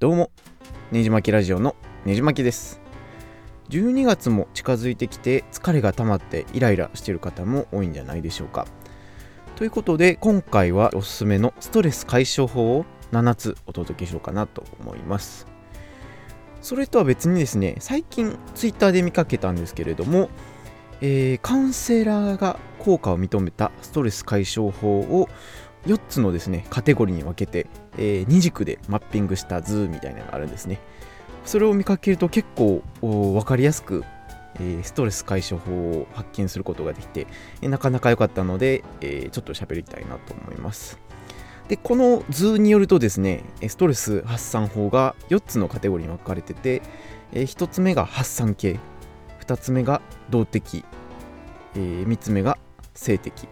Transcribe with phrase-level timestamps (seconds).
[0.00, 0.30] どうも
[0.92, 2.80] ねじまきラジオのねじまきです。
[3.68, 8.66] 12月も近づいてきて疲れが溜まってイライラしてる方も多いんじゃないでしょうか。
[9.56, 15.46] ということで今回はおすすめのストレス解消法を7つお届けしようかなと思います。
[16.62, 20.30] それとは別にですね最近ツイッターで見かけたんですけれども、
[21.02, 25.28] えー、カウンセラーが効果を認めたストレス解消法を
[25.86, 30.78] 4つのですねカテゴリーに分けて、えー、2軸でマッピングした図みたいなのがあるんですね。
[31.44, 34.04] それを見かけると結構分かりやすく、
[34.56, 37.26] えー、ストレス解消法を発見することができて、
[37.62, 40.98] えー、なかなか良かったので、えー、ちょっと喋りたいなと思います。
[41.68, 46.82] でこの図によるとですねストレス発散法が4つのカテゴリーに分かれてて、
[47.32, 48.80] えー、1つ目が発散系
[49.46, 50.84] 2つ目が動的、
[51.76, 52.58] えー、3つ目が
[52.92, 53.46] 性的、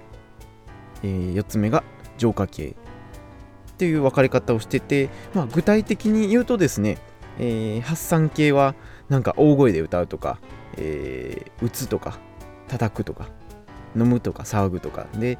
[1.04, 1.84] えー、4つ目が
[2.18, 2.76] 浄化系
[3.72, 6.98] っていう分かれ方をしてて、まあ、具体的に言うとですね、
[7.38, 8.74] えー、発散系は
[9.08, 10.38] なんか大声で歌うとか、
[10.76, 12.18] えー、打つとか
[12.66, 13.28] 叩くとか
[13.96, 15.06] 飲むとか騒ぐとか。
[15.14, 15.38] で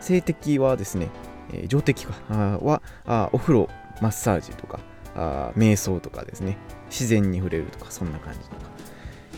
[0.00, 1.10] 性的はですね、
[1.52, 3.68] えー、情的はあお風呂
[4.00, 4.80] マッサージとか
[5.14, 6.56] あ瞑想とかですね。
[6.90, 8.56] 自然に触れるとかそんな感じとか、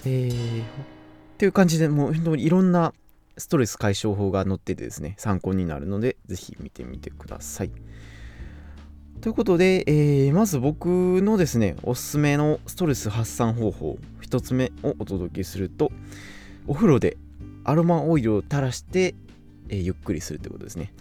[0.07, 0.65] えー、っ
[1.37, 2.95] ていう感じでもういろんな
[3.37, 7.71] ストレス解消法が載っててですね、参考になるので、ぜひ見てみてください。
[9.21, 15.93] ということで、えー、まず僕のですね、おすすめのストレス発散方法、1つ目をお届けすると、
[16.67, 17.17] お風呂で
[17.65, 19.15] アロマオイルを垂らして、
[19.69, 20.93] えー、ゆっくりするということですね。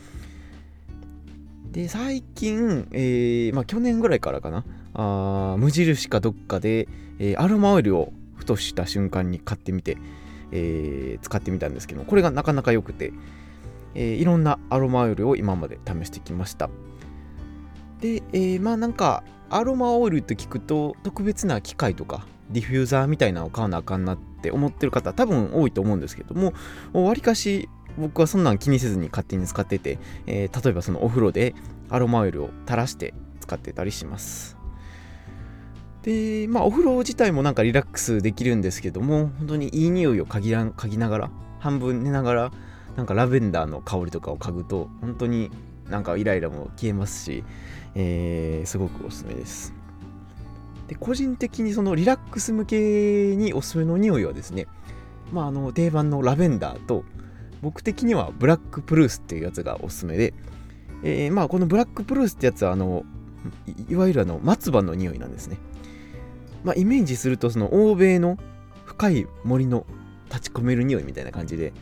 [1.71, 9.97] で、最近、えー、まあ去年ぐらいからかな、あ無印かどっかで、えアロマオイルをふとした瞬間に買ってみて、
[10.51, 13.13] えー、使ってみたんですけどこれがなかなか良くて、
[13.95, 16.69] えー、いろんなアロマオイルを今まで試してきました。
[17.99, 26.53] で、えー、まあなんかアロマオイルって聞くと特別な機械とかディフューザーみたいなのを買わなあかんなって思ってる方多分多いと思うんですけども
[26.93, 31.53] わりかし僕はそんなん気にせずに勝手に使ってて、えー、例えばそのお風呂で
[31.89, 34.60] アロマオイルを垂らして使ってたりします。
[36.03, 42.51] で、まあ、お風呂自体もなんかリラックスできるんですけども、本当にいい匂いを嗅ぎら嗅ぎながら、半分寝ながら、
[42.95, 45.51] なんかラベンダーの香りとかを嗅ぐと、本当に
[45.89, 47.43] なんかイライラも消えますし、
[47.95, 49.73] えー、すごくおすすめです。
[50.87, 54.67] で、個人的にそのリラックス向けにおすすめの匂いはですね、
[55.31, 57.03] まあ、あの定番のラベンダーと、
[57.61, 60.33] 僕的にはブラックプルースっていうやつがおすすめで、
[61.03, 63.03] えー、まあこのブラックプルースってやつはあの
[63.89, 65.57] いわゆるあの松葉の匂いなんですね。
[66.63, 68.37] まあ、イメージするとその欧米の
[68.85, 69.85] 深い森の
[70.29, 71.73] 立ち込める匂いみたいな感じで、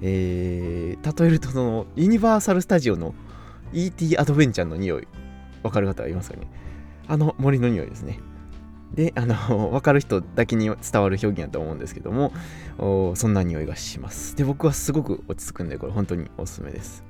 [0.00, 3.14] えー、例えるとそのユニバーサル・スタジオの
[3.72, 4.16] E.T.
[4.18, 5.08] アドベンチャーの匂い
[5.62, 6.48] わかる方はいますかね？
[7.06, 8.20] あの森の匂いですね。
[8.94, 9.34] であの
[9.70, 12.32] 分かる人だけに伝わる表現だと思うんですけども
[13.14, 14.36] そんな匂いがします。
[14.36, 17.04] で僕はすごく落ち着くんでこれ本当におすすめです。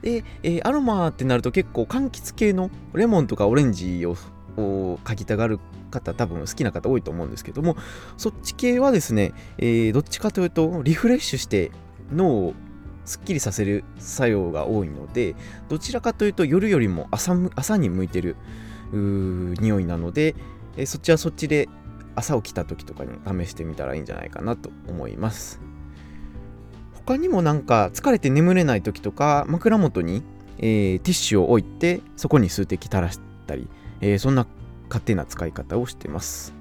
[0.00, 4.16] で、えー、アロマってなると結構柑橘系のレモンとかオレンジを
[4.56, 5.58] を嗅ぎたがる
[5.90, 7.76] 方多分好きな方多いと思うんですけども
[8.16, 11.70] そっち系はですね、えー、どっちかというとリフレッシュして
[12.12, 12.54] 脳を
[13.04, 15.34] すっきりさせる作用が多いので
[15.68, 18.36] どちらかというと夜よりも朝朝に向いてる
[18.92, 20.34] 匂いなので、
[20.76, 21.68] えー、そっちはそっちで
[22.14, 23.12] 朝起きた時とかに
[23.44, 25.60] 試してみたらいいんじゃないかなと思います。
[26.92, 30.22] 他にもなんか疲れて眠れない時とか枕元に、
[30.58, 33.68] えー、ティッシュを置いてそこに数滴垂らしたり
[34.02, 34.46] えー、そんな
[34.88, 36.52] 勝手な使い方をしてます。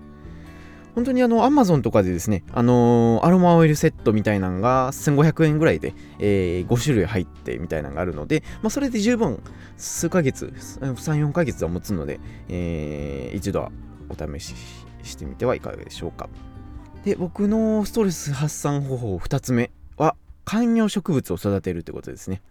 [0.96, 9.41] 本当にあの、アマゾンとかでですね、あのー、アロマオイルセットみたいなのが1500円ぐらいで、えー、5種類入ってみたいなのがあるので、まあ、それで十分
[9.78, 12.19] 数ヶ月、3、4ヶ月は持つので、
[12.50, 13.72] えー、一度は
[14.09, 14.53] お試し
[15.03, 16.29] してみてはいかがでしょうか。
[17.06, 22.41] で、僕のストレス発散方法2つ目は、観葉植物を育てるってことですね。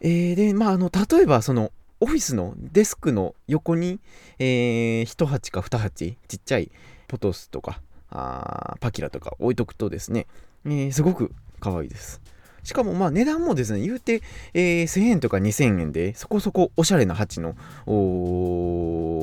[0.00, 4.00] えー、で、まあ、あの、例えばその、オフィスのデスクの横に、
[4.38, 6.70] えー、1鉢か2鉢ちっちゃい
[7.08, 7.80] ポトスとか
[8.10, 10.26] あパキラとか置いとくとですね、
[10.64, 12.20] えー、すごく可愛いです。
[12.62, 14.22] しかもまあ値段もですね、言うて、
[14.52, 17.54] えー、1000円とか2000円でそこそこおしゃれな鉢の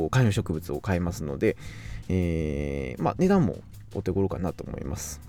[0.09, 1.55] 観葉植物を買えますので、
[2.09, 3.57] えー、まあ値段も
[3.93, 5.21] お手頃かなと思います。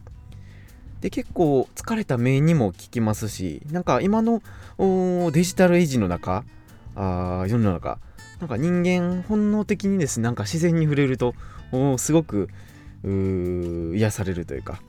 [1.01, 4.43] で結構疲れた目にも効きますしなんか今の
[5.31, 6.45] デジタルエイジの中
[6.99, 7.99] あ世の中。
[8.41, 11.35] なんか人間本能的にですねなんか自然に触れると
[11.97, 12.49] すごく
[13.05, 14.81] 癒されるというか。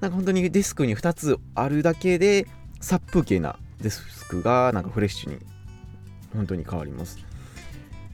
[0.00, 2.48] なんか本当にデスクに2つあるだけで
[2.80, 5.38] 殺風景なデスクがなんかフレッシュに
[6.34, 7.18] 本当に変わります。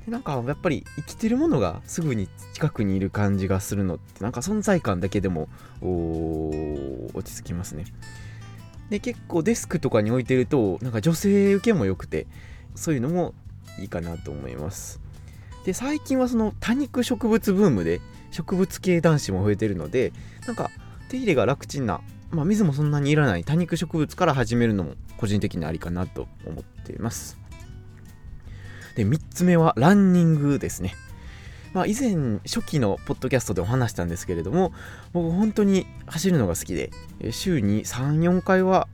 [0.04, 5.48] でなんかやっぱり生きてるものがすぐに近くにいる感じがするのってなんか存在感だけでも
[5.80, 7.86] 落ち着きますね。
[8.90, 12.26] で結構デスクとかに置いてるとなんか女性受けも良くて
[12.74, 13.34] そういうのも
[13.78, 15.00] いいかなと思います。
[15.64, 18.00] で最近はその多肉植物ブームで
[18.30, 20.12] 植物系男子も増えてるので
[20.46, 20.70] なんか
[21.08, 22.00] 手入れが楽ちんな、
[22.30, 27.38] まあ、水もそんなにいらない多肉植物から始めるのも個人的にありかなと思っています。
[28.94, 30.94] で3つ目はランニングですね。
[31.74, 34.72] まあ、以前初期のポッドキャストでお話したんですけれども
[35.12, 36.90] 僕本当に走るのが好きで
[37.30, 38.88] 週に34回は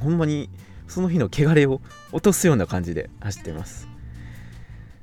[0.00, 0.50] ほんまに
[0.88, 1.80] その日の汚れを
[2.12, 3.88] 落とすような感じで走ってます。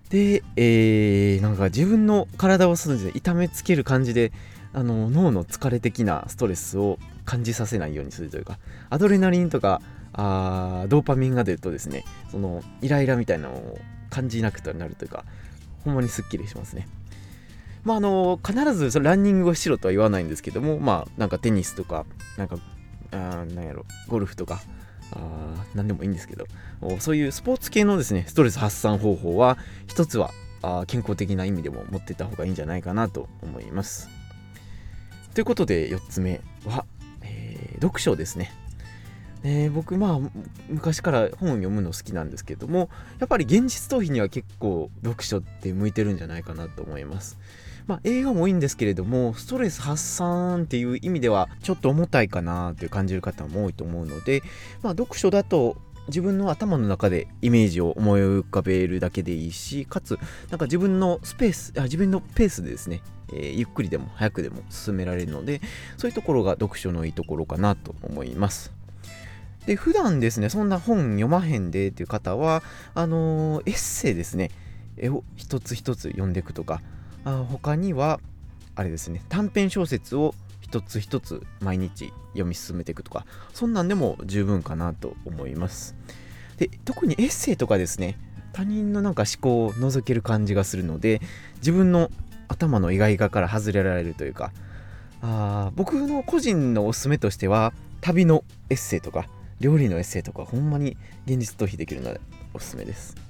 [0.09, 4.31] で、えー、なんか自分の体をそうですね痛めつける感じで
[4.73, 8.59] あの脳の疲れ的なストレスを感じさせないようにするというか
[8.89, 9.81] アドレナリンとか
[10.13, 13.79] あドーパミンが出るとですねそのイライラみたいなのを
[14.09, 15.25] 感じなくなるというか
[15.83, 16.87] ほんまにすっきりしますね。
[17.83, 22.05] まああの必ずそのランニングをしろとは言わないんですけどもまあなんかテニスとか
[22.37, 22.57] なんか
[23.11, 24.61] あなんやろゴルフとか
[25.11, 26.45] あ何でもいいんですけど。
[26.99, 29.57] そういうスポーツ系のですねストレス発散方法は
[29.87, 30.31] 一つは
[30.61, 34.09] あ健康的な意味でも持ってった方がいいんじゃないかなと思います。
[35.33, 36.85] ということで4つ目は、
[37.21, 38.51] えー、読書ですね。
[39.43, 40.19] えー、僕まあ
[40.69, 47.37] 昔から本を読むの好きなんですけどもやっぱり現実逃避には結構読書って向いてるんじゃないかなと思います。
[47.87, 54.41] まあ、映画もいいんですけれどもストレス発散っていう意味ではちょっと重たいかなって感じる方も多いと思うので、
[54.81, 55.77] まあ、読書だと
[56.07, 63.01] 自分の頭の中でイメージを思い浮かべるだけでいいしかつなんか自分のスペースあ自分のペースでですね、
[63.33, 65.61] えー、ゆっくりでも早くでも進められるので
[65.97, 68.71] そういうところが読書のいいところかなと思います。
[69.65, 72.61] で普段ですねそんな本読まへんでっていう方は
[72.93, 74.51] あのー、エッセイですね
[74.95, 76.81] 絵を一つ一つ読んでいくとか
[77.25, 78.19] あ他には
[78.75, 85.95] あれですね短編小説を一つ一つ毎日読み進めていくとかそんなんでも十分かなと思います。
[86.57, 88.17] で特にエッセイとかですね
[88.53, 91.21] 他人のなんか思考を覗ける感じがするので
[91.57, 92.09] 自分の
[92.47, 94.53] 頭の意外画から外れられるというか
[95.21, 99.27] あ僕の個人のおすすめとしては旅のエッセイとか
[99.59, 100.95] 料理のエッセイとかほんまに
[101.25, 102.21] 現実逃避できるので
[102.53, 103.24] おすすめです。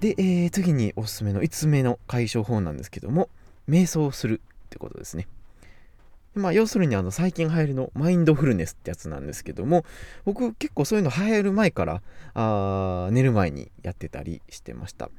[0.00, 3.28] で、えー、次におすすめの5つ目の解消法なんですけども、
[3.68, 5.28] 瞑想するってことですね。
[6.34, 9.84] まあ、要するにあの最近流行りのマインドフルネスってやつなんですけども、
[10.24, 12.02] 僕結構そういうの流行る前から
[12.34, 15.10] あ寝る前にやってたりしてました。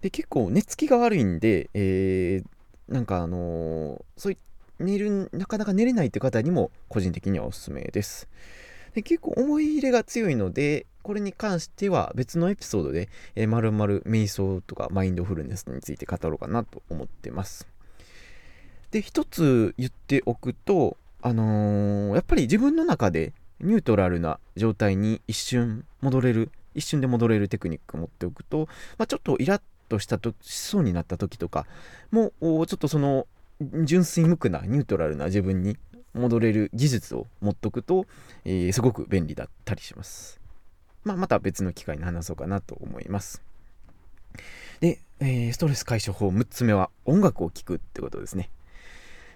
[0.00, 4.38] で、結構寝つきが悪いんで、えー、なんかあのー、そうい
[4.80, 8.28] 寝る、なかなか寝れないって方にも個人的にはおすすめです。
[8.94, 17.68] で結構思い入れが強いので、これに関しては別のエピソードで、えー、まるまる瞑想とかマインドフルネスについて語ろうかなと思ってます。
[18.90, 28.68] で、一つ言っておくと、あのー、やっぱり自分の中でニュートラルな状態に一瞬戻れる、一瞬で戻れるテクニックを持っておくと、
[28.98, 31.66] まあ、ちょっとイラッとしたとしそうになった時とか
[32.10, 33.26] もうちょっとその
[33.84, 35.76] 純粋無垢なニュートラルな自分に
[36.14, 38.06] 戻れる技術を持っとくと、
[38.44, 40.43] えー、すごく便利だったりします。
[41.04, 43.42] まあ、また別の機会に話そうかなと思います。
[44.80, 48.50] で、えー、ストレス解消法6つ目は音楽を聴くってことですね。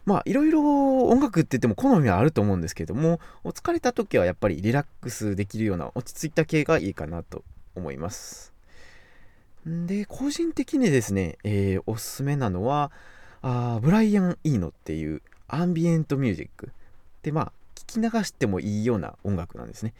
[0.09, 7.45] まあいろいろ音楽って言っても好みはあると思うんですけどもお疲れた時はやっぱりリラックスできるような落ち着いた系がいいかなと
[7.75, 8.55] 思います
[9.67, 12.91] で個人的にですね、えー、おすすめなのは
[13.43, 16.71] あブライアン・イーノっていうアンビエントミュージック
[17.23, 19.93] でまあ聞き流してもいいような音楽なんですね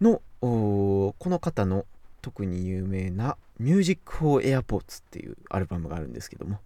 [0.00, 1.84] のこの方の
[2.22, 6.60] 特に有名な「Music for Airports」っていうアルバムがあるんですけども、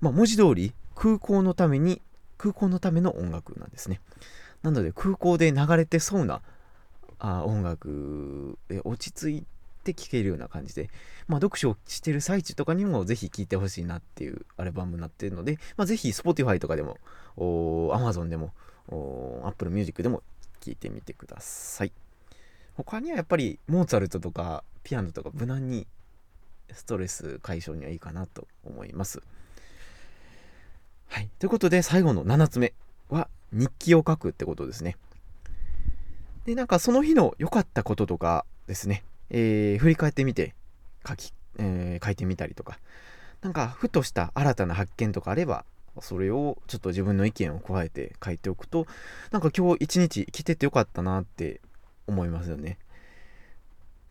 [0.00, 2.02] まあ、文字通り空港のために
[2.36, 4.00] 空港のための音楽なんですね
[4.62, 6.40] なので空港で流れてそうな
[7.18, 9.46] あ音楽で落ち着い
[9.82, 10.90] て聴けるような感じで、
[11.26, 16.98] まあ、読書をしてる最中とかにもぜひ聴いてほしいなっていうアルバムになっているので、まあ、ぜひ Spotify とかでも
[17.36, 18.52] Amazon でも
[19.44, 20.22] Apple Music でも
[20.60, 21.92] 聴いてみてください。
[22.84, 25.86] 他にはやっぱりモーツァルトとかピアノとか無難に
[26.72, 29.20] ストレス解消にはいいかなと思います。
[31.08, 31.28] はい。
[31.38, 32.72] ということで最後の7つ目
[33.08, 34.96] は日記を書くってことですね。
[36.44, 40.54] で、なんかその日の良かったこととかですね、えー、振り返ってみて
[41.06, 42.78] 書き、えー、書いてみたりとか、
[43.40, 45.64] なんかふとした新たな発見とかあれば、
[46.00, 48.86] それをちょっと自分の意見を加えて書いておくと、
[49.32, 51.60] なんか今日一日来ててよかったなって
[52.08, 52.78] 思いますよね。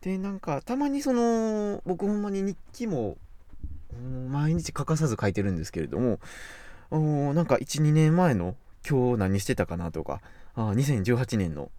[0.00, 3.18] でなんかたまにその僕ほんまに日記も
[4.30, 6.20] 毎日欠かさず書いてるんですけれども
[7.34, 8.54] なんか12年前の
[8.88, 10.20] 今日何してたかなとか
[10.54, 11.70] あ2018年の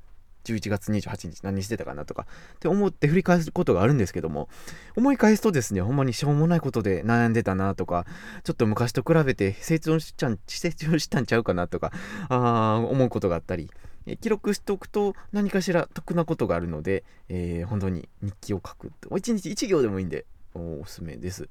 [0.45, 4.49] 11月28日何してたかなとかって思って振り返ることがあるんですけども
[4.95, 8.05] 思い返すとですねほんまにしょうもないことで悩んでたなとか
[8.43, 11.91] ちょっと昔と比べて成長しちゃ成長したんちゃうかなとか
[12.29, 13.69] あ思うことがあったり
[14.06, 21.50] え記録しておくと何かしら得なことがあるので、えー、本当に日記を書く1日1行でもいいんでおすすめです。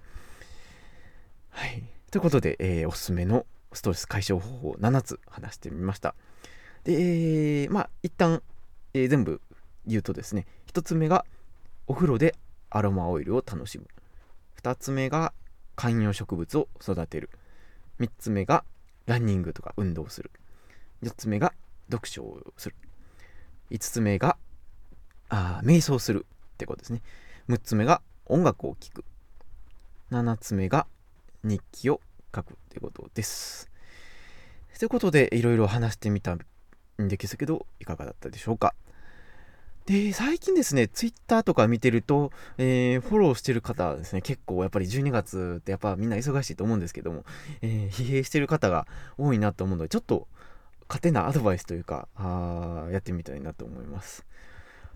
[1.51, 6.15] はい、ということで、えー、おすすめのストレス解消方法7つ話してみました。
[6.85, 8.43] で、えー、まあ一旦
[8.95, 9.41] えー、全部
[9.87, 11.25] 言うとですね1つ目が
[11.87, 12.35] お風呂で
[12.71, 13.87] アロマオイルを楽しむ。
[14.63, 15.33] 2つ目が
[15.75, 17.31] 観葉植物を育てる。
[17.99, 18.65] 3つ目が
[19.07, 20.31] ランニングとか運動する。
[21.03, 21.55] 4つ目が
[21.91, 22.77] 読書をする。
[23.71, 24.37] 5つ目が
[25.29, 27.03] あ瞑想するってことですね。
[27.49, 29.05] 6つ目が音楽を聴く。
[30.11, 30.87] 7つ目が
[31.45, 32.01] 日記を
[32.35, 33.71] 書くってことです。
[34.79, 36.39] ということでいろいろ話してみたん
[36.99, 38.75] ですけどいかがだったでしょうか。
[39.89, 47.25] で、最近ですね、ツイッターとか見てると、えー、フォローしてる方ですね、結構やっぱり12月ってやっぱみんな忙しいと思うんですけども、
[47.63, 50.29] えー、疲弊してる方が多いなと思うので、ちょっと
[50.89, 54.25] 勝手なアドバイスというか、あやってみたいなと思います。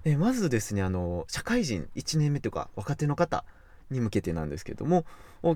[0.04, 3.44] でまずですね、あの、社会人1年目とか若手の方
[3.90, 5.04] に向けてなんですけども、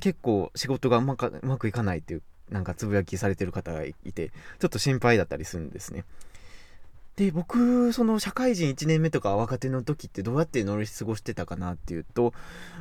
[0.00, 6.04] 結構仕事がうまうまくいかないっていう、なんかつぶやきされてる方がいて、ちょっと心配だったりするんですね。
[7.16, 12.34] で僕その社会人1年目とか若手の時ってどうやって乗り過ごしてたかなっていうと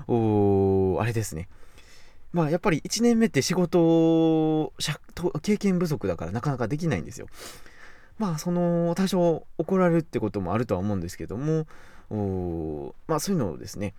[0.09, 1.47] おあれですね
[2.35, 4.73] まあやっぱり1年目って仕事
[5.41, 7.27] 経験不足だからなかなかできないんですよ
[8.19, 11.65] まあその多少怒られるってこともあるとは思うんですけども
[13.07, 13.93] まあそういうのをですね、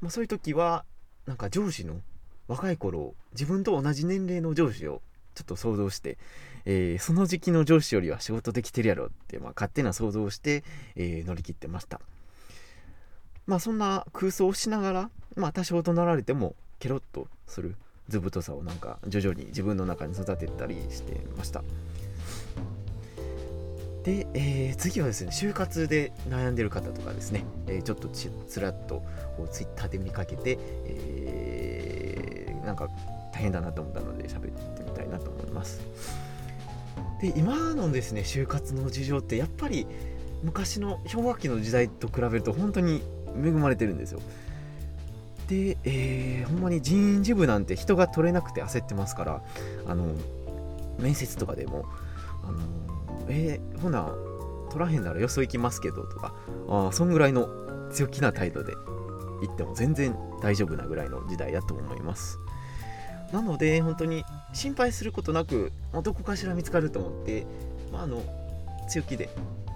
[0.00, 0.84] まあ、そういう時は
[1.26, 2.00] なんか上司の
[2.48, 5.00] 若い頃自分と同じ年齢の上司を
[5.36, 6.18] ちょっと想像して、
[6.64, 10.64] えー、その時期の上司よりは仕事できてるやろって、まあ、勝手な想像をして、
[10.96, 12.00] えー、乗り切ってました。
[13.46, 17.76] まあそんな空想をしながら、まあ多少怒鳴られてもケロッとする
[18.08, 21.62] 図太さをなんか徐々に自分の中に育てたりしてました。
[24.04, 29.02] で、えー、次はですね、就活で悩んでる方とかですね、えー、ちょっとちつらっと
[29.36, 32.88] こうツイッターで見かけて、えー、なんか
[33.34, 35.80] 大変だなと思ったので喋ってみたいなと思います。
[37.20, 39.86] で今のですね就活の事情ってやっぱり
[40.42, 43.02] 昔の氷河期の時代と比べると本当に
[43.36, 44.20] 恵まれてるんですよ。
[45.48, 49.42] で、えー、ほんまに人事部なんて人が取れなくて焦ってますから
[49.86, 50.14] あの
[50.98, 51.86] 面接とかでも
[52.44, 52.58] あの
[53.30, 54.14] えー、ほな
[54.70, 56.34] 取らへんならよそ行きますけどとか
[56.68, 57.48] あそんぐらいの
[57.90, 58.74] 強気な態度で
[59.40, 62.38] 言っても全然大丈夫なぐらいの時代だと思います。
[63.32, 64.24] なので本当に
[64.54, 67.46] 心配することなくまどこかしら見つかると思って、
[67.92, 68.22] まあ、あの
[68.88, 69.28] 強気で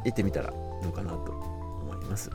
[0.05, 0.51] 行ってみたら
[0.83, 2.31] どうかなと思います。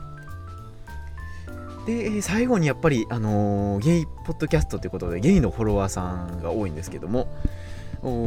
[1.88, 7.28] で最後にやっぱり、あのー、ゲイポッドキャストということでゲイのフォロワーさんが多いんですけども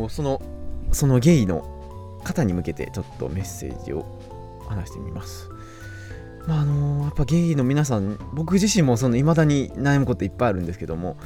[0.09, 0.41] その
[0.91, 4.03] そのゲイの方に向けてちょっとメッセージを
[4.67, 5.47] 話してみます。
[6.47, 11.17] まああのー、やっぱゲイの皆さん僕自身もその未だに悩むこといっぱいあるんですけども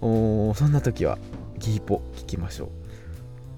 [0.00, 1.18] そんな時は
[1.58, 2.68] ギーポ聞きましょう。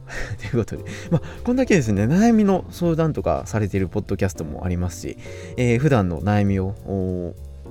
[0.38, 5.19] ということで、まあ、こんだけですね、悩みの相談とかされているポッドキャストもありますし、
[5.57, 6.76] えー、普段の悩みを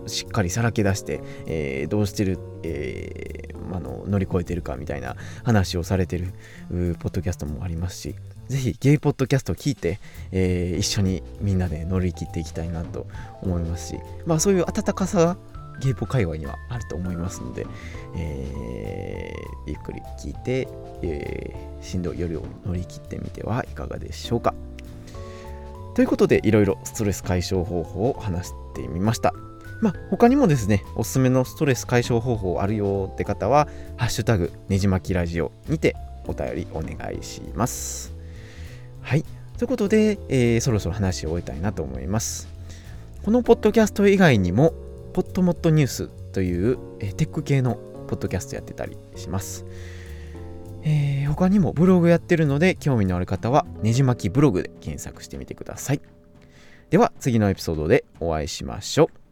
[0.08, 6.34] しっかりさらけ出して、えー、どうしてる、えー、あの乗り越えてるかみたいな話をされてる
[7.00, 8.16] ポッドキャストもありますし、
[8.48, 10.00] ぜひゲイポッドキャストを聞いて、
[10.32, 13.08] えー、一緒にみんなで乗り切っていきたいなと
[13.42, 15.38] 思いますし、まあそういう温かさが
[15.82, 17.66] ゲイポ界隈にはあると思いますので、
[18.16, 20.68] えー、ゆっくり聞いて、
[21.02, 24.54] えー、しんどい夜を乗り切ってみてはいかがでしょうか。
[25.96, 29.34] ということで、いろいろストレス解消方法を話してみました。
[29.86, 38.12] まあ、他にもですね、おすすめのストレス解消方法あるよって方は、ハッシュタグねじまきラジオにてお便りお願いします。
[39.04, 39.24] はい。
[39.60, 42.48] ということで、えー、そろそろ話を終えたいなと思います。
[43.24, 44.74] このポッドキャスト以外にも、
[45.14, 47.76] ポットモットニュースという、えテック系の
[48.08, 49.66] ポッドキャストやってたりします。
[50.82, 56.02] えー、他にもブログやってるので興味のある方はねじ巻きブログで検索してみてください。
[56.90, 59.25] では次のエピソードでお会いしましょう。